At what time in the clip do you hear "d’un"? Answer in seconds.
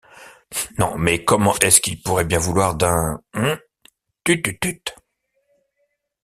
2.73-3.21